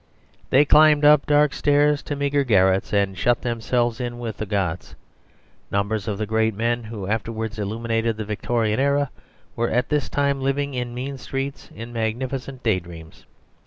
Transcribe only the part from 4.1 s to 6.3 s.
with the gods. Numbers of the